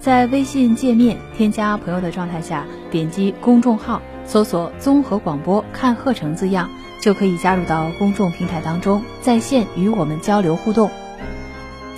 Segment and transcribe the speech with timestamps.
[0.00, 6.70] 在微信界面添加朋友的状态下，点击公众号，搜索“综合广播看鹤城”字样，
[7.02, 10.90] 就可以加入到公众平台当中，在线与我们交流互动。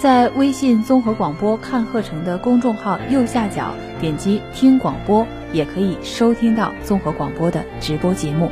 [0.00, 8.50] 在微信综合广播看鹤城的公众号右下角点击听广播，也可以收听到综合广播的直播节目。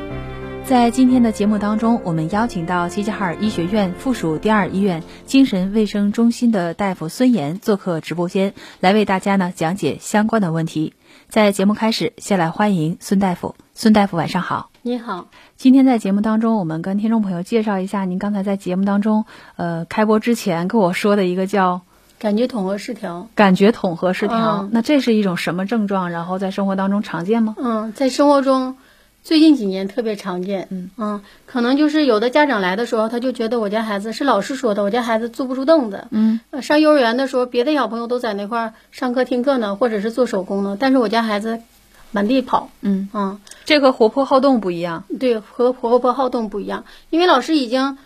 [0.70, 10.94] 在今天的节目当中，我们邀请到齐齐哈尔医学院附属第二医院精神卫生中心的大夫孙岩做客直播间，来为大家呢讲解相关的问题。
[11.28, 13.56] 在节目开始，先来欢迎孙大夫。
[13.74, 14.70] 孙大夫，晚上好。
[14.82, 15.26] 你好。
[15.56, 19.24] 今天在节目当中，我们跟听众朋友介绍一下您刚才在节目当中，
[19.56, 21.80] 呃，开播之前跟我说的一个叫
[22.20, 23.26] 感觉统合失调。
[23.34, 26.12] 感觉统合失调，那这是一种什么症状？
[26.12, 27.56] 然后在生活当中常见吗？
[27.58, 28.76] 嗯，在生活中。
[29.22, 30.90] 最近几年特别常见，嗯。
[30.96, 41.60] 嗯，可能就是有的家长来的时候，他就觉得我家孩子是老师说的，我家孩子坐不住凳子，嗯，上幼儿园的时候，别的小朋友都在那块儿上课听课呢，或者是做手工呢，但是我家孩子
[42.10, 43.08] 满地跑，嗯。
[43.12, 47.98] 啊，这和活泼好动不一样，对，和活泼好动不一样，因为老师已经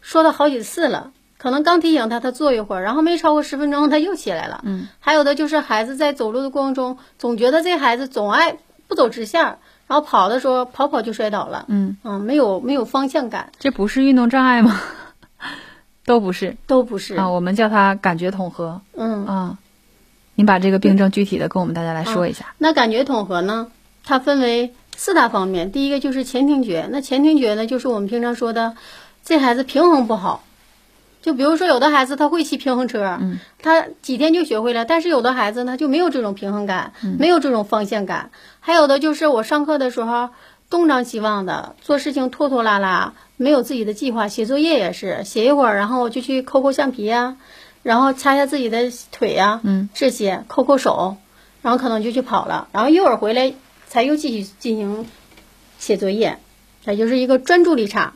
[0.00, 8.58] 说了好几次了，可能刚提醒他，他坐一会儿，然后没超过十分钟，他又起来了，嗯，还有的就是孩子在走路的过程中，总觉得这孩子总爱
[8.88, 9.58] 不走直线。
[9.86, 11.96] 然后跑的时候跑跑就摔倒了，嗯。
[12.02, 14.80] 嗯，没有没有方向感，这不是运动障碍吗？
[16.04, 17.14] 都不是，都不是。
[17.16, 19.26] 啊，我们叫它感觉统合，嗯。
[19.26, 19.58] 啊，
[20.34, 22.54] 您把这个病症具体的跟我们大家来说一下。
[22.58, 23.68] 那感觉统合呢，
[24.04, 28.76] 它分为四大方面，第一个就是前庭觉，那前庭觉呢，就是我们平常说的，
[29.24, 30.42] 这孩子平衡不好。
[31.26, 33.18] 就比如说，有的孩子他会骑平衡车，
[33.60, 34.84] 他几天就学会了。
[34.84, 38.30] 但是有的孩子呢，就没有这种平衡感，没有这种方向感。
[38.60, 40.30] 还有的就是我上课的时候
[40.70, 44.28] 东张西望的，做事情拖拖拉拉，没有自己的计划。
[44.28, 47.36] 写作业也是写一会儿，然后就去抠抠橡皮呀，
[47.82, 49.60] 然后擦擦自己的腿呀，
[49.94, 51.16] 这些抠抠手，
[51.60, 52.68] 然后可能就去跑了。
[52.70, 53.52] 然后一会儿回来
[53.88, 55.06] 才又继续进行
[55.80, 56.38] 写作业，
[56.84, 58.12] 也就是一个专注力差。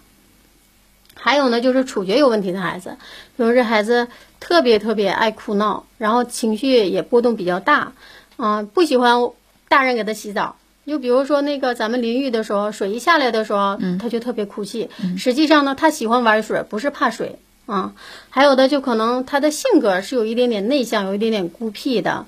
[1.22, 2.96] 还有呢，就是处决有问题的孩子，
[3.36, 4.08] 比如这孩子
[4.40, 7.92] 特别特别爱哭闹，然后情绪也波动比较大，
[8.36, 9.30] 啊，不喜欢
[9.68, 10.56] 大人给他洗澡。
[10.86, 14.90] 就比如说那个咱们淋浴的时候，水一下来的时候，他就特别哭泣。
[15.16, 17.92] 实际上呢，他喜欢玩水，不是怕水啊。
[18.30, 22.26] 还有的就可能他的性格是有一点点内向，有一点点孤僻的。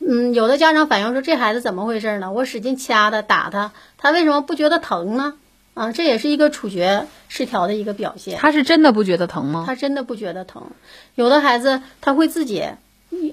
[0.00, 2.32] 嗯，有的家长反映说，这孩子怎么回事呢？
[2.32, 5.34] 我使劲掐他打他，他为什么不觉得疼呢？
[5.76, 8.38] 啊，这也是一个触觉失调的一个表现。
[8.38, 9.64] 他是真的不觉得疼吗？
[9.66, 10.68] 他真的不觉得疼。
[11.14, 12.64] 有的孩子他会自己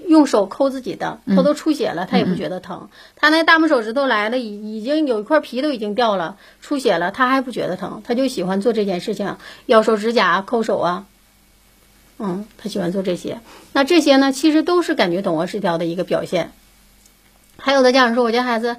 [0.08, 2.90] 用手抠自己的，他都出血了，他也不觉得疼。
[3.16, 11.06] 他那大拇手指头来了，已已经有一块皮都已经掉了，出血了，他还不觉得疼，他就喜欢做这件事情，咬手指甲、抠手啊。
[12.18, 13.40] 嗯，他喜欢做这些。
[13.72, 16.52] 那这些呢，其实都是感觉统合失调的一个表现。
[17.56, 18.76] 还有的家长说，我家孩子。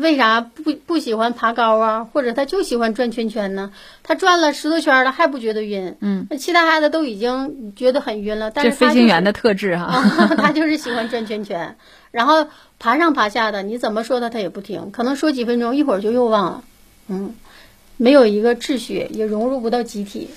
[0.00, 2.04] 为啥不不喜欢爬高啊？
[2.04, 3.72] 或者他就喜欢转圈圈呢？
[4.02, 5.96] 他转了十多圈了还不觉得晕？
[6.00, 8.50] 嗯，那其他孩子都已经觉得很晕了。
[8.50, 10.02] 但是飞行员的特质哈，
[10.36, 11.76] 他就是喜欢转圈圈，
[12.10, 12.46] 然后
[12.78, 16.64] 爬上爬下的，你怎么说他他也不听，可能说几分钟，一会儿就又忘了。
[17.08, 17.34] 嗯，
[17.96, 20.30] 没有一个秩序，也融入不到集体。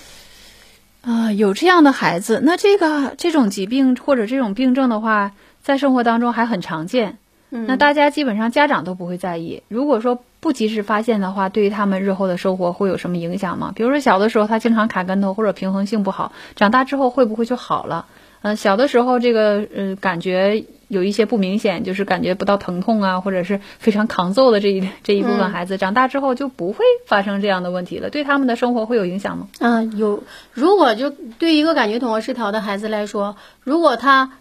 [1.01, 7.17] 啊，有这样的孩子，那这个这种疾病或者这种病症的话，在生活当中还很常见。
[7.67, 9.63] 那大家基本上家长都不会在意。
[9.67, 13.71] 如果说不及时发现的话，对于他们日后的生活会有什么影响吗？
[13.75, 18.05] 比如说小的时候他经常卡跟头或者平衡性不好，长大之后会不会就好了？
[18.41, 28.11] 嗯，小的时候这个呃感觉有一些不明显，就是感觉不到疼痛啊，或者是非常抗揍的这一这一部分孩子，长大之后就不会发生这样的问题了。
[28.11, 29.47] 对他们的生活会有影响吗？
[29.59, 30.21] 嗯，有。
[30.53, 34.33] 如果就对一个感觉统合失调的孩子来说，如果他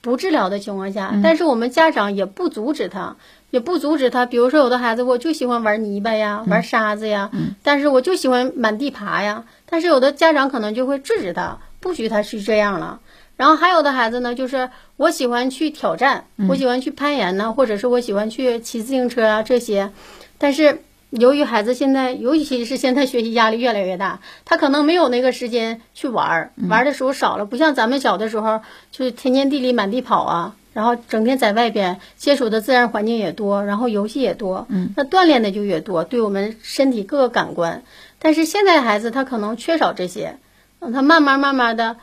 [0.00, 3.16] 不治疗的情况下，但是我们家长也不阻止他，
[3.50, 4.24] 也不阻止他。
[4.26, 7.30] 比如说，有的孩子我就喜欢玩泥巴呀，玩沙子呀，
[7.62, 9.44] 但是我就喜欢满地爬呀。
[9.68, 13.00] 但是有的家长可能就会制止他，不许他去这样了。
[13.36, 19.90] 然后还有的孩子呢，就是我喜欢去挑战，我喜欢去攀岩呢，或者是我喜欢去骑自行车啊这些。
[20.38, 28.60] 但是由于孩子现在，尤其是现在学习压力越来越大，他可能没有那个时间去玩儿，玩的时候少了，不像咱们小的时候，
[28.92, 34.66] 就是田间地里满地跑啊，然后整天在外边接触的自然环境也多，然后游戏也多，
[34.96, 37.82] 那锻炼的就越多，对我们身体各个感官。
[38.18, 40.38] 但是现在孩子他可能缺少这些，
[40.80, 41.96] 他慢慢慢慢的。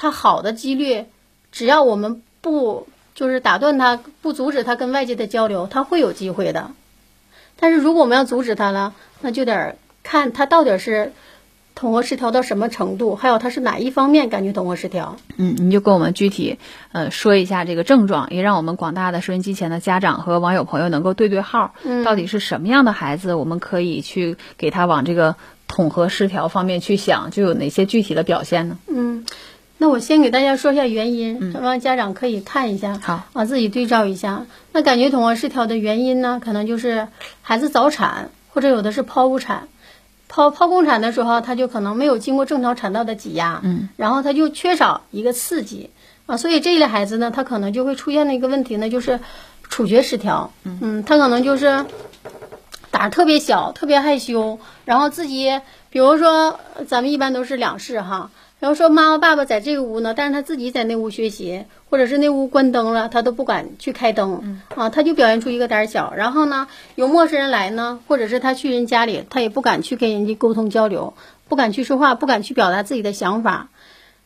[0.00, 1.06] 他好的几率，
[1.50, 6.70] 只要我们不就是打断他，不阻止他跟外界的交流，他会有机会的。
[7.58, 11.12] 但是如果我们要阻止他了，那就得看他到底是
[11.74, 15.16] 统合失调到什么程度，还有他是哪一方面感觉统合失调。
[15.36, 16.58] 嗯，你就跟我们具体
[16.92, 21.74] 呃说一下这个症状，也让我们广大的收音机前的家长和网友朋友能够对对号，
[22.04, 28.78] 到底是什么样的孩子，我们可以去给他往这个统合失调方面去想，就有哪些具体的表现呢？
[28.88, 29.24] 嗯。
[29.80, 34.44] 那我先给大家说一下原因，让家长可以看一下，好啊，自己对照一下。
[34.72, 37.06] 那感觉统合失调的原因呢，可能就是
[37.42, 39.68] 孩子早产，或者有的是剖腹产。
[40.28, 45.90] 剖剖宫产的时候，他就可能没有经过正常产道的挤压，嗯，然后他就缺少一个刺激
[46.26, 49.20] 啊，所以这一类孩子呢，他可能就会出现的一个问题呢，就是
[49.70, 51.86] 触觉失调，嗯，他可能就是
[52.90, 56.58] 胆儿特别小，特别害羞，然后自己，比如说
[56.88, 58.30] 咱们一般都是两室哈。
[58.60, 66.12] 然后说妈妈爸爸在这个屋呢，但是他自己在那屋学习，或者是那屋关灯了，他都不敢去开灯，啊，他就表现出一个胆小。
[66.16, 66.66] 然后呢，
[66.96, 71.14] 有陌生人来呢，或者是他去人家里，他也不敢去跟人家沟通交流，
[71.48, 73.68] 不敢去说话，不敢去表达自己的想法。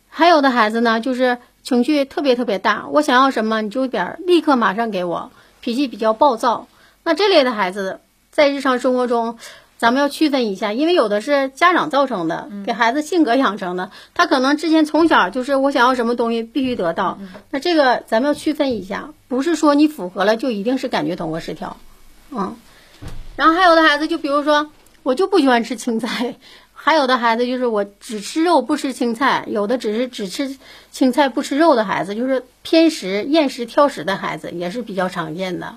[0.09, 5.31] 还有的孩子呢，就是情绪特别特别大，我想要什么你就点立刻马上给我，
[5.61, 6.69] 脾气比较暴躁。
[7.05, 8.01] 那这类的孩子
[8.31, 9.37] 在日常生活中。
[9.83, 17.19] 咱们要区分一下，因为有的是家长造成的，给孩子性格养成的，他可能之前从小就是我想要什么东西必须得到，
[17.51, 21.79] 那这个咱们要区分一下，不是说你符合了就一定是感觉统合失调，
[22.31, 22.55] 嗯，
[23.35, 24.71] 然后还有的孩子就比如说
[25.03, 26.37] 我就不喜欢吃青菜，
[26.73, 30.57] 还有的孩子就是我只吃肉不吃青菜，有的只是只吃
[30.93, 35.75] 青菜不吃肉的孩子，就是偏食厌食挑食的孩子也是比较常见的，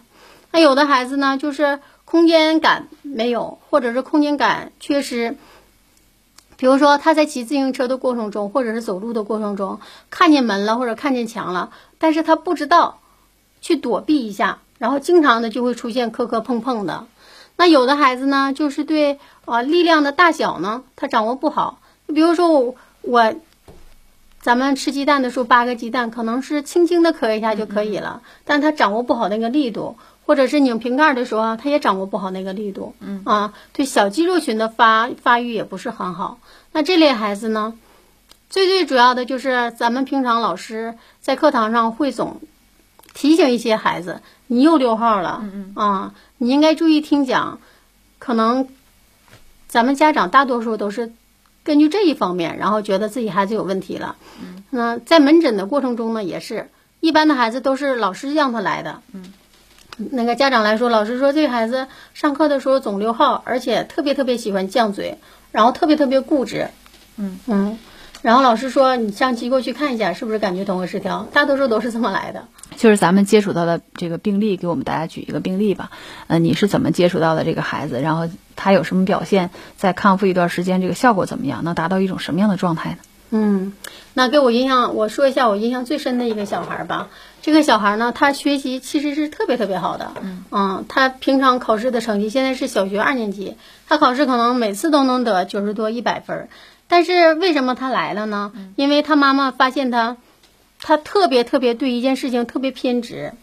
[0.51, 1.79] 那有的孩子呢就是。
[2.05, 5.35] 空间感没有，或者是空间感缺失。
[6.57, 9.79] 比如说，他在骑自行车的过程中，或者是走路的过程中，
[10.09, 12.99] 看见门了或者看见墙了，但是他不知道
[13.59, 17.07] 去躲避一下，然后经常的就会出现磕磕碰碰的。
[17.57, 21.79] 那有的孩子呢，就是对啊力量的大小呢，他掌握不好。
[22.07, 23.33] 比如说我我，
[24.39, 29.97] 咱们吃鸡蛋的时候，八个鸡蛋可能是轻轻的磕一下就可以了，但他掌握不好那个力度。
[30.25, 36.39] 或者是拧瓶盖的时候，他也掌握不好那个力度，嗯啊，对小肌肉群的发发育也不是很好。
[36.71, 37.77] 那这类孩子呢，
[38.49, 42.41] 最最主要的就是咱们平常老师在课堂上汇总
[43.13, 47.59] 提醒一些孩子，你又溜号了，嗯嗯啊，你应该注意听讲。
[48.17, 48.67] 可能
[49.67, 51.13] 咱们家长大多数都是
[51.63, 54.15] 根据这一方面，然后觉得自己孩子有问题了。
[54.41, 59.31] 嗯，那在门诊的过程中呢，也是一般的孩子都是老师让他来的，嗯。
[59.97, 65.17] 那个家长来说，老师说这孩子上课的时候总溜号，而且特别特别喜欢犟嘴，
[65.51, 66.69] 然后特别特别固执，
[67.17, 67.77] 嗯嗯，
[68.21, 71.27] 然后老师说你上机构去看一下，是不是感觉统合失调？
[71.31, 72.45] 大多数都是这么来的。
[72.75, 75.91] 就是咱们接触到的这个病例，给我们大家举一个病例吧。
[76.27, 78.01] 呃，你是怎么接触到的这个孩子？
[78.01, 79.49] 然后他有什么表现？
[79.77, 81.63] 在康复一段时间，这个效果怎么样？
[81.63, 82.97] 能达到一种什么样的状态呢？
[83.31, 83.73] 嗯，
[84.13, 87.07] 那给我印象，我说一下我印象最深的一个小孩吧。
[87.45, 90.13] 这个小孩呢，他学习其实是特别特别好的。
[90.49, 93.55] 嗯，他平常考试的成绩现在是小学二年级，
[93.87, 96.49] 他考试可能每次都能得九十多、一百分。
[96.87, 98.51] 但是为什么他来了呢？
[98.75, 100.17] 因为他妈妈发现他，
[100.81, 103.33] 他特别特别对一件事情特别偏执。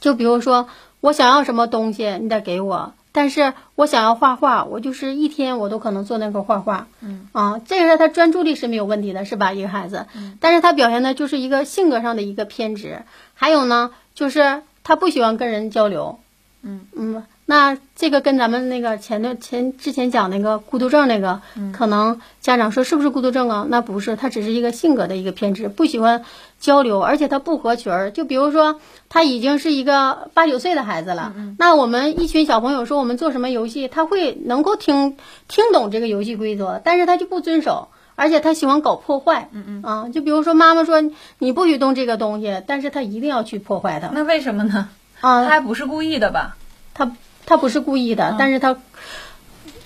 [0.00, 0.68] 就比如说，
[1.00, 2.92] 我想要什么东西，你得给我。
[3.16, 6.88] 但是我想要画画，我就是一天我都可能坐那块画画。
[7.00, 9.52] 嗯啊，这个是他专注力是没有问题的，是吧？
[9.52, 10.06] 一个孩子，
[10.40, 13.02] 但是他表现的就是一个性格上的一个偏执。
[13.34, 16.18] 还有呢，就是他不喜欢跟人交流。
[16.62, 21.40] 嗯嗯，那这个跟咱们那个前段前之前讲那个孤独症那个，
[21.72, 23.66] 可能家长说是不是孤独症啊？
[23.68, 26.24] 那不是，他只是一个性格的一个偏执，不喜欢
[26.64, 28.10] 交流，而且他不合群儿。
[28.10, 28.80] 就比如说，
[29.10, 39.50] 他已经是一个八九岁的孩子了，那我们一群小朋友说我们做什么游戏，他会能够听听懂这个游戏规则，但是他就不遵守，而且他喜欢搞破坏。
[39.52, 41.02] 嗯嗯啊，就比如说妈妈说
[41.38, 44.08] 你不许动这个东西，但是他一定要去破坏它。
[44.14, 44.88] 那为什么呢？
[45.20, 46.56] 啊，他还不是故意的吧？
[46.94, 47.14] 他。
[47.46, 48.78] 他不是故意的，但是他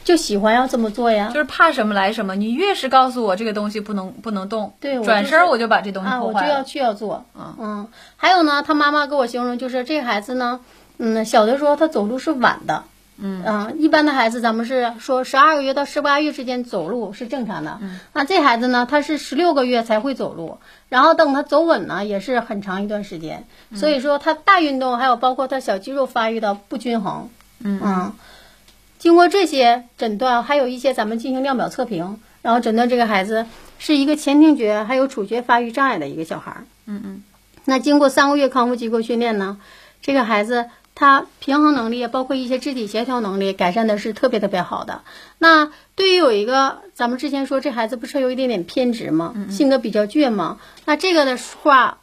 [0.09, 2.35] 就喜欢要这么做呀，就是怕什么来什么。
[2.35, 6.41] 你越是告诉我这个东西不能不能动，对，转身我就把这东西破坏了。
[6.41, 7.89] 我就要去要做，嗯嗯。
[8.17, 10.61] 还有呢，他妈妈给我形容就是这孩子呢，
[10.97, 12.85] 嗯，小的时候他走路是晚的，
[13.19, 17.79] 嗯啊，一般的孩子咱们是说十二个月到十八月之间走路是正常的，
[18.15, 20.57] 那这孩子呢，他是十六个月才会走路，
[20.89, 23.45] 然后等他走稳呢，也是很长一段时间。
[23.75, 27.29] 所以说他大运动还有包括他小肌肉发育的不均衡。
[27.61, 28.13] 嗯，
[28.99, 33.47] 经过这些诊断，还有一些咱们进行量表测评，然后诊断这个孩子
[33.79, 36.65] 是一个前庭觉还有触觉发育障碍的一个小孩儿。
[36.87, 37.23] 嗯嗯。
[37.65, 39.59] 那经过三个月康复机构训练呢，
[40.03, 45.03] 这个孩子他平衡能力包括一些肢体协调能力改善的是特别特别好的。
[45.39, 49.33] 那对于有一个咱们之前说这孩子不是有一点点偏执吗？
[49.49, 50.59] 性格比较倔吗？
[50.87, 51.99] 那这个的话，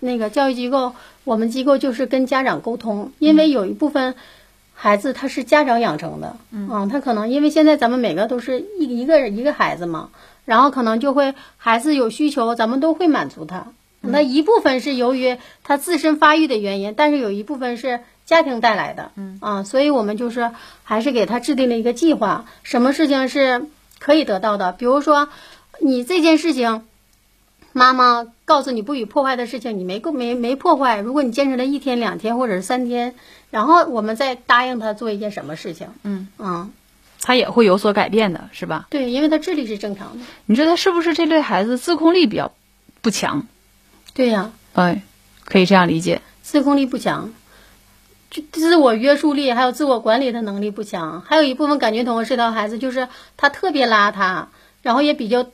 [0.00, 4.14] 那个教育机构我们机构就是跟家长沟通，因为有一部分。
[4.74, 10.10] 孩子他是家长养成的，嗯，他可能因为现在咱们每个都是一一个一个孩子嘛，
[10.44, 13.68] 然后可能就会孩子有需求，咱们都会满足他。
[14.00, 20.50] 那一部分是由于他自身发育的原因，但是有一部分是家庭带来的，嗯啊，所以我们就是
[20.82, 23.66] 还是给他制定了一个计划，什么事情是
[23.98, 25.28] 可以得到的，比如说
[25.80, 26.82] 你这件事情。
[27.76, 31.00] 妈妈告诉你不许破坏的事情，你没够没没破坏。
[31.00, 33.16] 如果你坚持了一天、两天或者是三天，
[33.50, 36.70] 然后我们再答应他做一件什么事情，嗯嗯，
[37.20, 38.86] 他也会有所改变的，是吧？
[38.90, 40.24] 对，因为他智力是正常的。
[40.46, 42.52] 你说他是不是这类孩子自控力比较
[43.02, 43.44] 不强？
[44.14, 45.02] 对呀，哎，
[45.44, 47.34] 可以这样理解，自控力不强，
[48.30, 51.22] 就自我约束力还有自我管理的能力不强。
[51.22, 54.44] 还有一部分感觉统合失调孩子，就是他特别邋遢，
[54.80, 55.44] 然后也比较。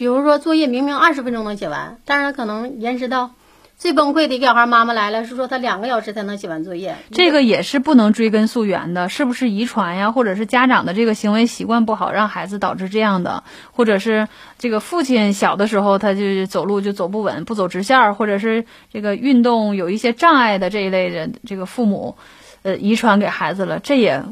[0.00, 3.32] 比如说作业明明二十分钟能写完，但是可能延迟到
[3.76, 6.96] 最崩溃的一个小孩妈妈来了，是说他两个小时才能写完作业。
[7.10, 10.10] 这个也是不能追根溯源的，是不是遗传呀？
[10.10, 13.44] 或者是家长的这个行为习惯不好，让孩子导致这样的？
[13.72, 14.26] 或者是
[14.58, 22.16] 这个父亲小的时候他就走路就走不稳，不走直线儿，或者是这个运动有一些障碍的这一类的这个父母，
[22.62, 24.24] 呃，遗传给孩子了，这也。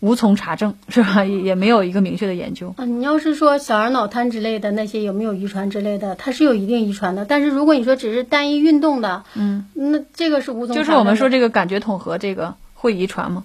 [0.00, 1.24] 无从查证，是吧？
[1.24, 2.72] 也也没有一个明确的研究。
[2.76, 7.24] 啊，你要是说小儿脑瘫之类的那些有没有遗传之类的，它是有一定遗传的。
[7.24, 10.76] 但是如果你说只是单一运动的，嗯，那这个是无从。
[10.76, 13.44] 就是我们说这个感觉统合这个会遗传吗？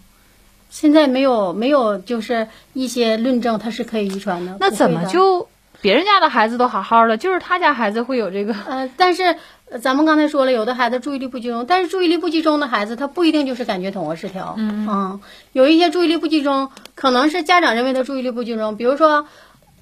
[0.69, 4.57] 现在没有没有，就是一些论证它是可以遗传的。
[4.59, 5.47] 那怎么就
[5.81, 8.53] 别人家的孩子都好好的，就是他家孩子会有这个？
[8.67, 9.37] 呃，但是。
[9.81, 14.55] 咱们刚才说了，有的孩子注意力不集中，但是注意力不集中的孩子，他不一定就是感觉统合失调。
[14.57, 15.19] 嗯，
[15.51, 18.77] 有一些注意力不集中，可能是家长认为他注意力不集中。
[18.77, 19.25] 比如说，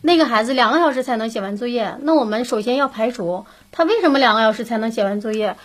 [0.02, 5.56] 那个孩子两个小时才能写完作业，那我们首先要排除他为什么两个小时才能写完作业。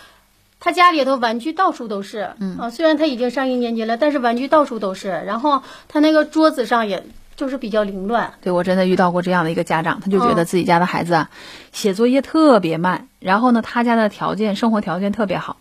[0.59, 5.09] 他家里头玩具到处都是，啊，虽然他已经上一年级了，但是玩具到处都是。
[5.09, 7.04] 然后他那个桌子上也。
[7.36, 11.30] 就是比较凌乱，对我真的遇到过这样的一个家长，他就觉得自己家的孩子啊，
[11.70, 15.58] 写作业特别慢，然后呢，他家的条件生活条件特别好，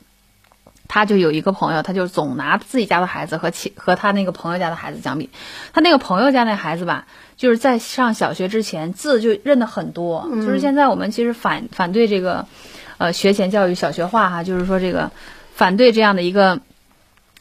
[0.88, 5.30] 他就有一个朋友，他就总拿自己家的孩子和其和他那个朋友家的孩子相比，
[5.74, 12.48] 他那个朋友家那孩子吧，就是在上小学之前字就认得很多，就是现在我们其实反反对这个，
[12.98, 15.12] 呃，学前教育小学化哈，就是说这个
[15.54, 16.62] 反对这样的一个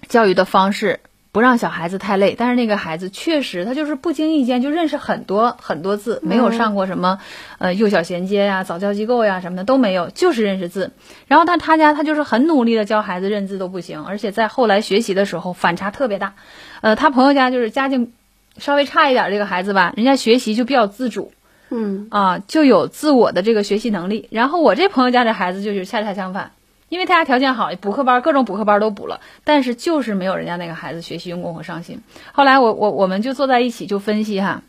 [0.09, 0.99] 教育的方式。
[1.35, 7.19] 不让小孩子太累，但是那个孩子确实他就是不经意间就认识很多很多字，没有上过什么
[7.59, 10.93] 呃幼小衔接呀、早教机构呀什么的都没有，就是认识字。
[11.27, 16.35] 然后但他家他就是很努力的教孩子认字都不行，而且在后来学习的时候反差特别大。
[16.83, 18.13] 呃，他朋友家就是家境
[18.59, 21.33] 稍微差一点，这个孩子吧，人家学习就比较自主，
[21.69, 24.29] 嗯啊就有自我的这个学习能力。
[24.31, 26.53] 然后我这朋友家的孩子就是恰恰相反。
[26.95, 32.03] 因为他家条件好，补课班各种补课班都补了，但是就是没有人家那个孩子学习用功和上心。
[32.31, 34.63] 后来我我我们就坐在一起就分析哈，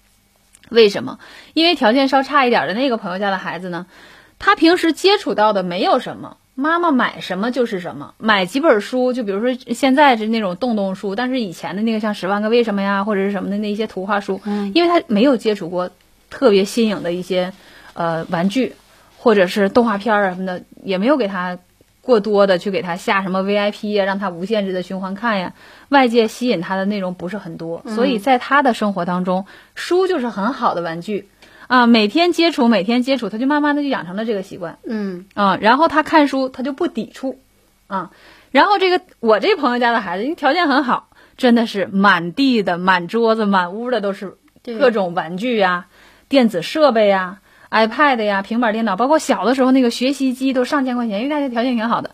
[0.70, 1.20] 为什么？
[1.54, 3.86] 因为条件稍差一点的那个朋友家的孩子呢，
[4.40, 14.42] 他平时接触到的没有什么，妈妈买什么就是什么，买几本书，就比如说现在是那种洞洞书，但是以前的那个像《十万个为什么》呀，或者是什么的那些图画书，
[14.74, 15.92] 因为他没有接触过
[16.32, 17.54] 特别新颖的一些
[17.94, 18.74] 呃玩具，
[19.20, 21.60] 或者是动画片儿什么的，也没有给他。
[22.06, 25.54] 过多的去给他下什么 VIP 呀，让他无限制的循环看呀，
[25.90, 31.28] 外界吸引他的内容不是很多，所以在他的生活当中，书就是很好的玩具。
[31.66, 35.26] 啊，每天接触，每天接触，他就慢慢的就养成了这个习惯，嗯。
[35.34, 37.40] 啊，然后他看书他就不抵触。
[37.88, 38.12] 啊，
[38.52, 45.88] 然后这个我这朋友家的孩子，因为条件很好，真的是满地的、满桌子、满屋的都是各种玩具呀、
[46.30, 47.40] 电子设备呀。
[47.70, 52.12] iPad 呀，平板电脑，包括小的时候那个学习机都上千块钱，因为他家条件挺好的，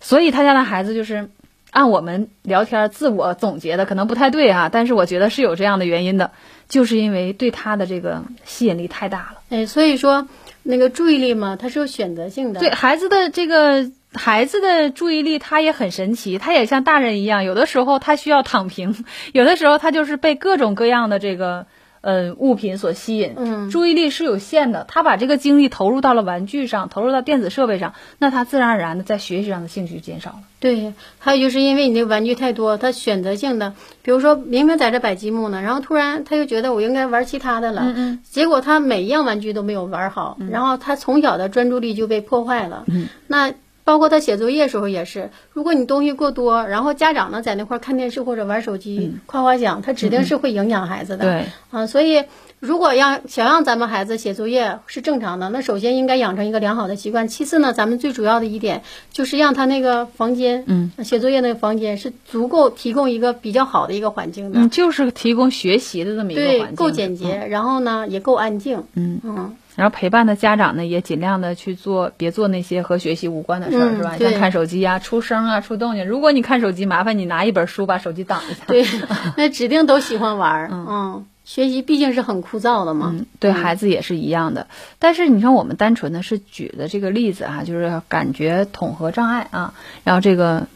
[0.00, 1.30] 所以他家的孩子就是
[1.70, 6.30] 按我们聊天自我总结的，可能不太对啊，但是我觉得是有这样的原因的，
[6.68, 9.38] 就是因为对他的这个吸引力太大了。
[9.50, 10.28] 哎，所以说
[10.62, 12.60] 那个注意力嘛，它是有选择性的。
[12.60, 21.66] 对孩子的这个孩子的注意力，他也很神奇，他也像大人一样，有的时候他需要躺平， 有的时候他就是被各种各样的这个。
[22.06, 24.84] 呃，物品所吸引，嗯，注意力是有限的。
[24.86, 30.36] 他把这个精力投入到了玩具上，投入到电子设备上，那他自然而然的在学习上的兴趣减少了。
[30.60, 42.84] 对，还有就是因为你那玩具太多，他选择性的，比如说明明在这摆积木呢，然后突然他又觉得我应该玩其他的了，嗯嗯，结果他每一样玩具都没有玩好，然后他从小的专注力就被破坏了。
[42.86, 43.52] 嗯，那。
[43.86, 51.24] 包括他写作业时候也是，如果你东西过多，然后家长呢在那块看电视或者玩手机、夸夸奖，他指定是会影响孩子的。
[51.24, 52.24] 对，啊，所以
[52.58, 57.28] 如果让想让咱们孩子写作业是正常的，那首先应该养成一个良好的习惯。
[57.28, 64.58] 其次呢，咱们最主要的一点就是让他那个房间，嗯，写作业那个房间是足够提供一个比较好的一个环境的。
[64.58, 68.82] 嗯，就是提供学习的这么一个环境，够简洁，然后呢也够安静。
[68.94, 69.56] 嗯嗯。
[69.76, 74.16] 然后陪伴的家长呢，也尽量的去做，别做那些和学习无关的事儿，是吧？
[74.18, 76.06] 像看手机啊、出声啊、出动静。
[76.06, 78.64] 如果你看手机，麻烦你拿一本书把手机挡一下。
[78.66, 78.84] 对，
[79.36, 80.68] 那指定都喜欢玩儿。
[80.72, 83.10] 嗯，学习毕竟是很枯燥的嘛。
[83.12, 84.66] 嗯，对孩子也是一样的。
[84.98, 90.66] 但是你看我们单纯的是举的这个例子啊，就是感觉统合障碍啊，然后这个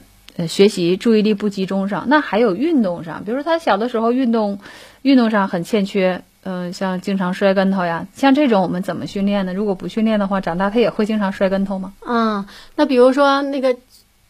[0.49, 4.59] 学习注意力不集中上，那还有运动上，比如说他小的时候运动
[5.03, 6.23] 运动上很欠缺。
[6.43, 9.53] 嗯，像经常摔跟头呀，像这种我们怎么训练呢？
[9.53, 11.93] 如果不训练的话，长大他也会经常摔跟头吗？
[12.01, 13.77] 嗯，那比如说那个，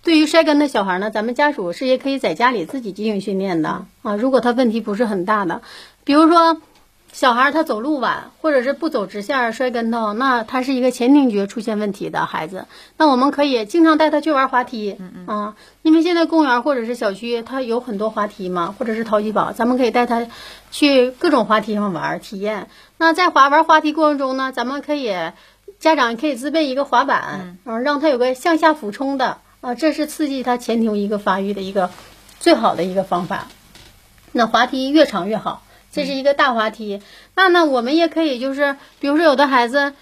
[0.02, 4.16] 对于摔跟的小孩呢，咱们家属是也可以在家里自己进行训练的啊。
[4.16, 5.62] 如果他问题不是很大的，
[6.04, 6.60] 比如说。
[7.12, 12.66] 小孩他走路晚，或者是不走直线摔跟头，那他是一个前庭觉出现问题的孩子。
[12.96, 14.96] 那我们可以经常带他去玩滑梯，
[15.26, 20.28] 啊，因为现在公园或者是小区它有很多滑梯嘛，或者是淘气堡，咱们可以带他
[20.70, 22.68] 去各种滑梯上玩体验。
[22.96, 25.12] 那在滑玩滑梯过程中呢，咱们可以
[25.78, 31.90] 家长可以自备一个滑板，啊，让他有个向下俯冲的，啊，这是刺激他前庭一个发育的一个
[32.38, 33.48] 最好的一个方法。
[34.32, 35.62] 那滑梯越长越好。
[35.92, 37.00] 这是一个大滑梯，
[37.34, 39.92] 那呢，我们也可以就是，比如说有的孩子，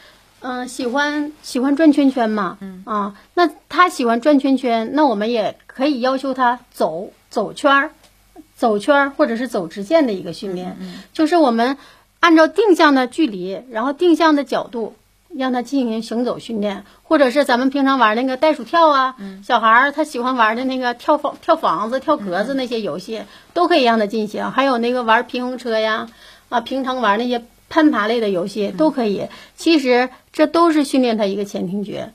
[0.40, 7.90] 嗯，喜欢喜欢转圈圈嘛，嗯啊，那他喜欢转圈圈，那我们也可以要求他走走圈儿，
[8.55, 10.77] 走圈儿或者是走直线的一个训练，
[11.12, 11.79] 就是我们
[12.20, 14.94] 按照定向的距离，然后定向的角度。
[15.35, 24.51] 让他进行行走训练，或者是咱们平常玩那个袋鼠跳啊，小孩儿他喜欢玩的那个跳房、跳房子、跳格子那些游戏，都可以让他进行。
[24.51, 26.09] 还有那个玩平衡车呀，
[26.49, 29.27] 啊，平常玩那些攀爬类的游戏都可以。
[29.55, 32.12] 其实这都是训练他一个前庭觉，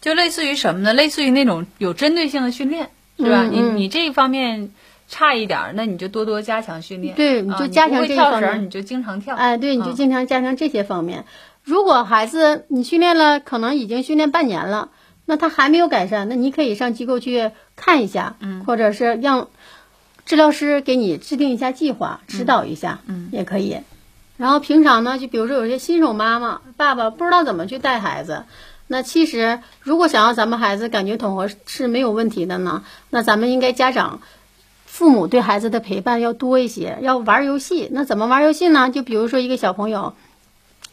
[0.00, 0.94] 就类似于什么呢？
[0.94, 3.44] 类似于那种有针对性的训练，是吧？
[3.44, 4.70] 你你这一方面
[5.08, 7.14] 差一点，那你就多多加强训练。
[7.14, 9.36] 对，你就加强这方面，你就经常跳。
[9.36, 11.24] 哎，对，你就经常加强这些方面。
[11.68, 14.88] 如果孩子你训练了，可能已经训练半年了，
[15.26, 19.48] 那他还没有改善，那你可以上机构去看一下，嗯，或者是让
[20.24, 23.80] 治疗师给你制定一下计划，指导一下，嗯，也可以。
[24.38, 28.44] 然后平常呢，就比如说有些新手妈妈、爸爸不知道怎么去带孩子，
[28.86, 34.22] 那其实如果想要咱们孩子感觉统合是没有问题的呢，那咱们应该家长、
[34.86, 37.90] 父母对孩子的陪伴要多一些，要玩游戏。
[37.92, 38.88] 那怎么玩游戏呢？
[38.88, 40.14] 就比如说一个小朋友。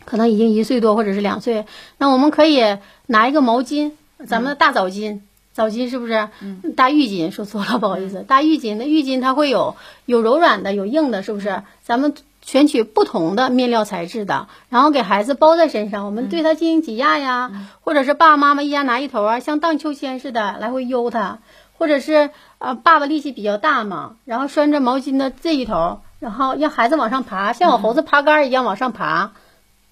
[0.06, 1.66] 可能已经一岁多或者是两岁，
[1.98, 3.92] 那我们可以拿一个毛巾，
[4.28, 5.20] 咱们的大澡巾，
[5.54, 6.30] 澡巾是不是？
[6.42, 8.76] 嗯大浴巾说错了，不好意思，大浴巾。
[8.78, 11.64] 那浴巾它会有有柔软的，有硬的，是不是？
[11.84, 21.40] 咱们选取不同的面料材质的，然后给孩子包在身上，我们对他进行挤压呀，或者是爸爸妈妈一家拿一头啊，像荡秋千似的来回悠他，
[21.78, 29.32] 或者是呃爸爸力气比较大嘛，然后拴着毛巾的这一头，然后让孩子往上爬，像我猴子爬杆一样往上爬。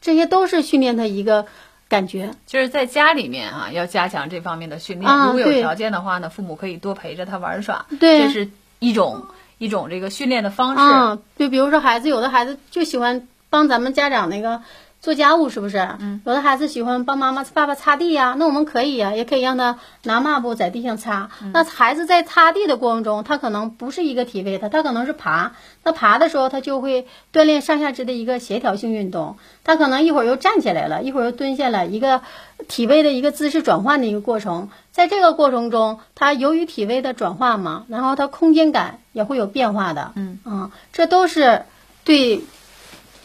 [0.04, 1.48] 这些都是训练的一个
[1.88, 5.10] 感觉，就是在家里面啊，要加强这方面的训练。
[5.26, 10.82] 如果有条件的话呢，父母可以多陪着他玩耍，这是一种一种这个训练的方式。
[10.82, 14.62] 嗯，就比如说孩子，有的孩子就喜欢帮咱们家长那个
[15.04, 15.78] 做家务是不是？
[16.00, 21.30] 嗯，有的孩子喜欢帮妈妈、爸爸擦地呀，那我们可以呀，也可以让他拿抹布在地上擦。
[21.52, 25.52] 那孩子在擦地的过程中，他可能不是一个体位的，他可能是爬。
[25.84, 29.36] 那爬的时候，他就会锻炼上下肢的一个协调性运动。
[29.66, 32.22] 他可能一会儿又站起来了，一会儿又蹲下来，一个
[32.70, 34.70] 体位的一个姿势转换的一个过程。
[34.94, 40.14] 在这个过程中，他由于体位的转换嘛，然后他空间感也会有变化的。
[40.16, 41.64] 嗯啊，这都是
[42.06, 42.42] 对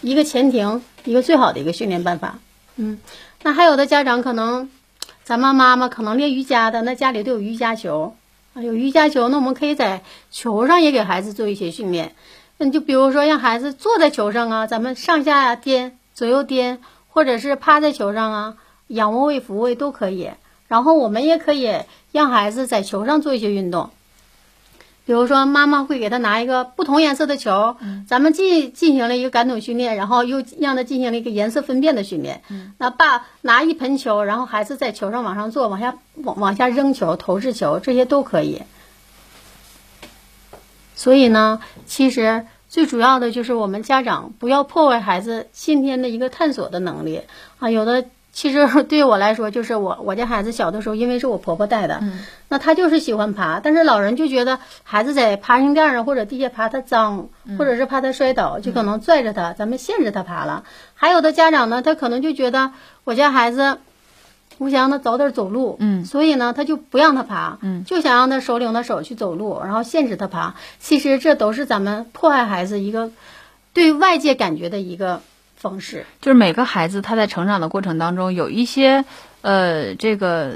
[0.01, 0.83] 一个前庭。
[1.09, 2.39] 一个最好的一个训练办法，
[2.77, 2.99] 嗯，
[3.43, 4.69] 那还有的家长可能，
[5.25, 8.15] 咱们妈妈可能练瑜伽的，那家里都有瑜伽球，
[8.55, 12.15] 有瑜伽球，那我们可以在球上也给孩子做一些训练，
[12.59, 18.57] 那就比如说让孩子坐在球上啊，咱们上下颠、左右颠，或者是趴在球上啊，
[18.89, 20.31] 仰卧位、俯卧位都可以。
[20.67, 21.75] 然后我们也可以
[22.13, 23.89] 让孩子在球上做一些运动。
[25.09, 32.43] 比如说，妈妈会给他拿一个不同颜色的球，咱们进进行了一个感统训练，然后又让他进行了一个颜色分辨的训练。
[32.77, 38.61] 那爸拿一盆球，然后孩子在球上往上坐，往下往往下扔球、投掷球，这些都可以。
[40.95, 47.23] 所以呢，其实最主要的就是我们家长不要破坏孩子先天的一个探索的能力
[47.59, 48.05] 啊，有的。
[48.39, 52.01] 其实 对我来说，就是我我家孩子小的时候，因为是我婆婆带的，
[52.49, 60.63] 那他就是喜欢爬，但是老人就觉得孩子在爬行垫上或者地下爬他脏，或者是怕他摔倒，就可能拽着他，咱们限制他爬了。
[60.95, 62.71] 还有的家长呢，他可能就觉得
[63.03, 63.79] 我家孩子，
[64.59, 70.55] 我想让他早点走路，嗯，所以呢，他就不让他爬，嗯，就想让他手领着手去走路，然后限制他爬。
[70.79, 73.11] 其实这都是咱们迫害孩子一个
[73.73, 75.23] 对外界感觉的一个。
[75.59, 79.05] 方式就是每个孩子他在成长的过程当中有一些，
[79.43, 80.55] 呃，这个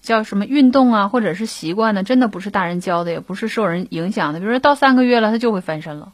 [0.00, 4.38] 叫什么运动啊，或者是习惯呢，真的不是大人教的，也不是受人影响的。
[4.38, 6.12] 比如说到三个月了，他就会翻身了，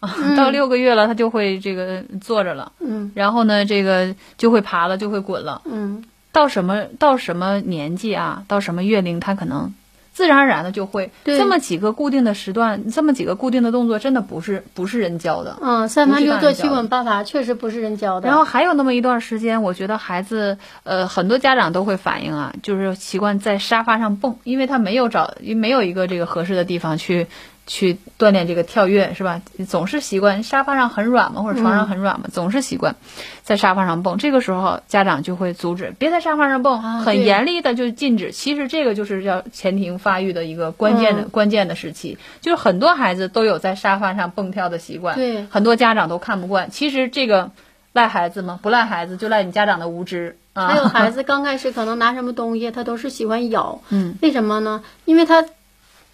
[0.00, 9.74] 啊， 到六个月了，他就会这个坐着了，嗯，然后呢，这个就会爬了，就会滚了，嗯，到什么到什么年纪啊，到什么月龄，他可能。
[10.16, 15.58] 自然而然的就会这么几个固定的时段，这么几个固定的动作，真的不是不是人教的。
[15.60, 18.26] 嗯，三分钟做七滚八爬，确实不是人教的。
[18.26, 27.26] 然后还有那么一段时间，我觉得孩子，呃，很多家长都会反映啊，就是习惯在沙发上蹦，因为他没有找，没有一个这个合适的地方去。
[27.66, 29.42] 去锻炼这个跳跃是吧？
[29.68, 32.94] 总是习惯沙发上很软嘛，或者床上很软嘛，总是习惯
[33.42, 34.18] 在沙发上蹦。
[34.18, 38.30] 这个时候家长就会阻止，别在沙发上蹦，很严厉的就禁止。
[38.30, 45.16] 其实这个就是叫前庭发育的一个关键的关键的时期，就是很多孩子都有在沙发上蹦跳的习惯。
[45.16, 46.70] 对，很多家长都看不惯。
[46.70, 47.50] 其实这个
[47.92, 48.60] 赖孩子吗？
[48.62, 50.36] 不赖孩子，就赖你家长的无知。
[50.54, 53.80] 还有孩子刚开始可能拿什么东西，他都是喜欢咬。
[53.90, 54.84] 嗯，为什么呢？
[55.04, 55.44] 因为他。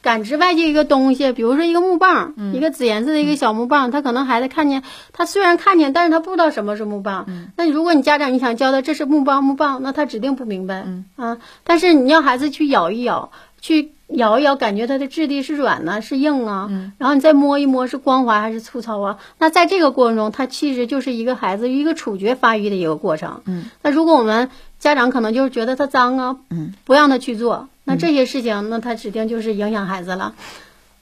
[0.02, 7.26] 感知外界一个东西，比如说一个木棒，一个紫颜色的一个小木棒，他可能孩子看见，他虽然看见，但是他不知道什么是木棒。
[7.56, 10.84] 那如果你家长你想教他这是木棒木棒，那他指定不明白。
[11.16, 19.18] 啊，但是你让孩子去咬一咬，去咬一咬，感觉它的质地是软呢，是硬啊，然后你再摸一摸，是光滑还是粗糙啊？
[19.38, 23.40] 那在这个过程中，他其实就是一个孩子一个触觉发育的一个过程。
[23.82, 24.50] 那如果我们
[24.82, 27.68] 家长可能就是觉得他脏啊，嗯不让他去做。
[27.84, 30.34] 那这些事情，那他指定就是影响孩子了。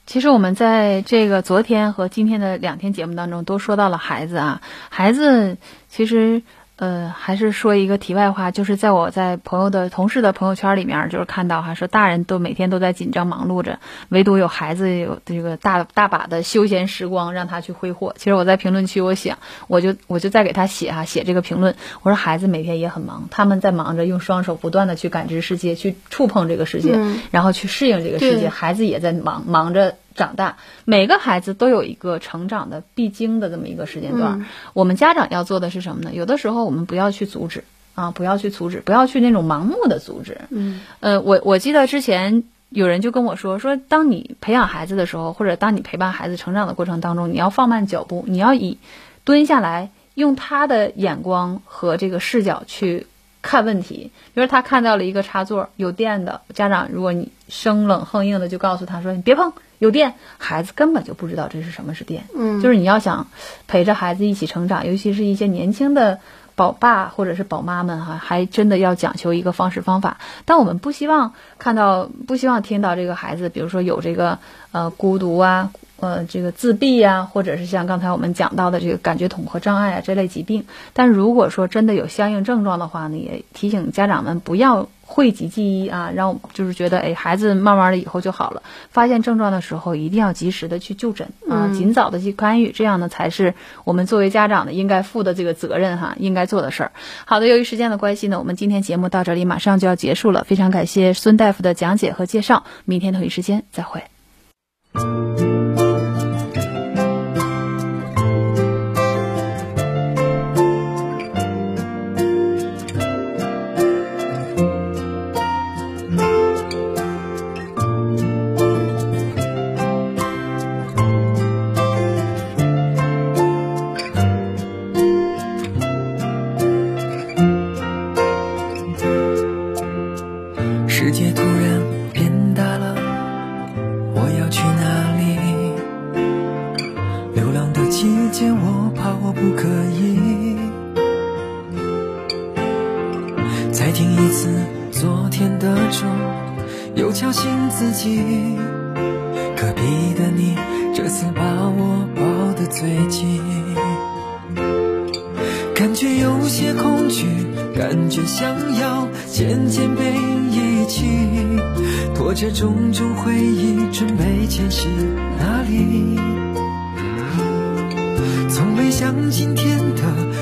[0.05, 5.57] 其实我们在这个昨天和今天的两天节目当中都说到了孩子啊，孩子
[5.89, 6.43] 其实。
[6.81, 13.77] 呃，还是说一个题外话，就是在我在朋友的同事的朋友圈里面，就是看到哈，说大人都每天都在紧张忙碌着，
[14.09, 18.15] 唯独有孩子有这个大大把的休闲时光让他去挥霍。
[18.17, 29.97] 其实我在评论区，我想，我就 我就再给他写哈，写这个评论，我说孩子每天也很忙，他们在忙着用双手不断的去感知世界，去触碰这个世界，然后去适应这个世界，孩子也在忙忙着。
[30.15, 34.45] 长大，每个孩子都有一个成长的必经的这么一个时间段。
[34.73, 36.11] 我们家长要做的是什么呢？
[36.13, 37.63] 有的时候我们不要去阻止
[37.95, 40.41] 啊，不要去阻止，不要去那种盲目的阻止。
[40.49, 48.77] 嗯，呃，我我记得之前有人就跟我说，说当你培养孩子的时候，或者当你陪伴孩子成长的过程当中，你要放慢脚步，你要以
[49.23, 53.07] 蹲下来，用他的眼光和这个视角去。
[53.41, 62.25] 看问题，比如他看到了一个插座有电的，家长如果你生冷横硬的就告诉他说你别碰有电，孩子根本就不知道这是什么是电。
[62.35, 63.27] 嗯，就是你要想
[63.67, 66.19] 陪着孩子一起成长，尤其是一些年轻的
[66.55, 70.17] 宝爸或者是宝妈们哈，还真的要讲求一个方式方法。
[70.45, 74.37] 但我们不希望看到，不希望听到这个孩子，比如说有这个
[74.71, 75.71] 呃孤独啊。
[76.01, 80.65] 呃这个自闭呀，或者是像刚才我们讲到的这个感觉统合障碍啊这类疾病。
[80.91, 84.89] 但如果说真的有相应症状的话呢，也提醒家长们不要。
[85.13, 88.63] 讳疾忌医啊，让就是觉得哎，孩子慢慢的以后就好了。
[88.91, 96.91] 发现症状的时候，一定要及时的去就诊啊，尽早的去干预，这样呢才是我们作为家长的应该负的这个责任哈，应该做的事儿。
[97.25, 104.03] 好的，由于时间的关系呢，我们今天节目到这里马上就要结束了，非常感谢孙大夫的讲解和介绍，明天同一时间再会。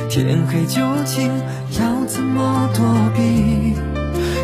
[0.10, 1.28] 天黑究竟
[1.80, 2.84] 要怎么躲
[3.16, 3.76] 避，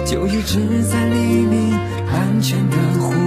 [0.05, 1.73] 就一直在黎明
[2.13, 3.24] 安全的呼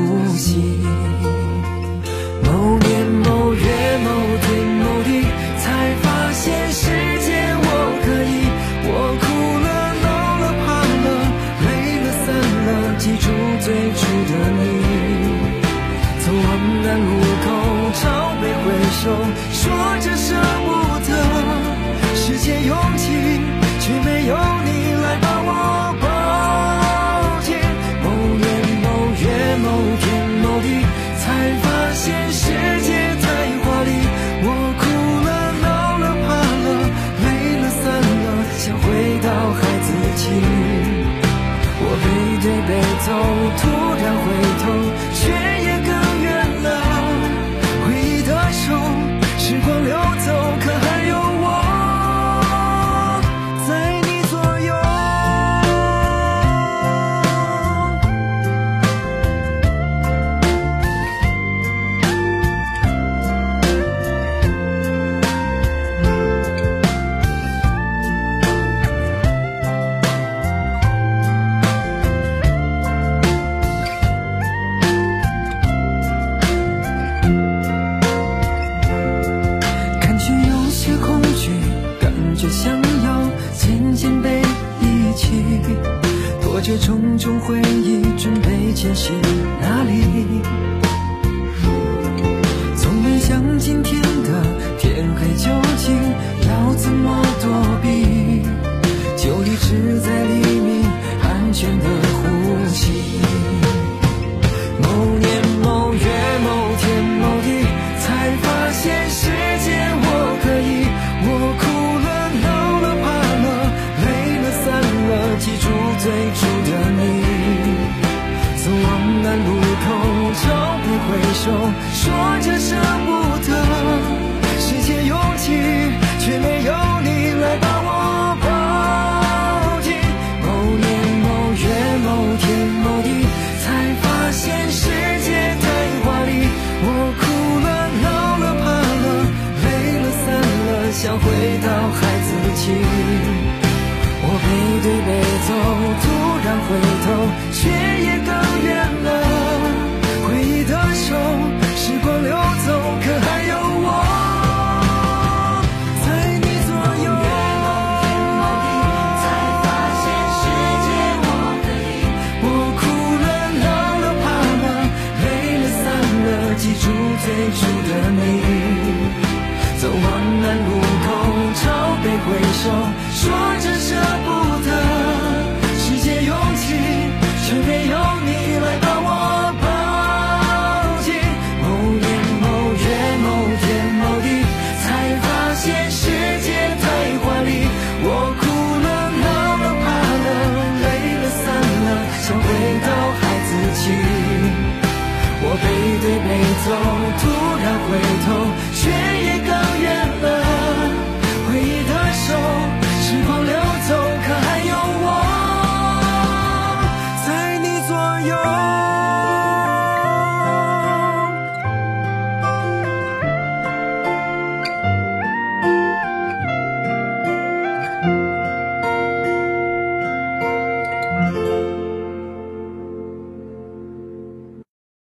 [172.29, 172.71] 回首
[173.11, 174.29] 说着舍不
[174.63, 174.78] 得